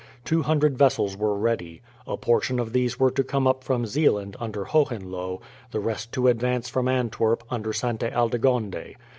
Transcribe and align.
Two 0.25 0.41
hundred 0.41 0.79
vessels 0.79 1.15
were 1.15 1.37
ready. 1.37 1.83
A 2.07 2.17
portion 2.17 2.57
of 2.57 2.73
these 2.73 2.99
were 2.99 3.11
to 3.11 3.23
come 3.23 3.45
up 3.45 3.63
from 3.63 3.85
Zeeland, 3.85 4.35
under 4.39 4.65
Hohenlohe; 4.65 5.41
the 5.69 5.79
rest 5.79 6.11
to 6.13 6.27
advance 6.27 6.67
from 6.69 6.87
Antwerp, 6.87 7.43
under 7.51 7.71
Sainte 7.71 8.11
Aldegonde. 8.11 8.95